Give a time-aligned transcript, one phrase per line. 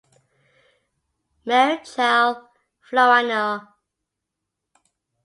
[1.47, 2.29] Marechal
[2.87, 3.45] Floriano.